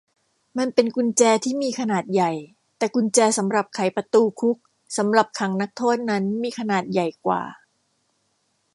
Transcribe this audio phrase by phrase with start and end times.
[0.57, 2.31] มันเป็นกุญแจที่มีขนาดใหญ่
[2.77, 4.57] แต่กุญแจสำหรับไขประตูคุก
[4.97, 7.41] สำหรับขังนักโทษนั้นมีขนาดใหญ่กว่า